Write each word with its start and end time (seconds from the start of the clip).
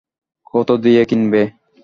কত 0.47 0.69
দিয়ে 0.83 1.01
কিনবে? 1.09 1.41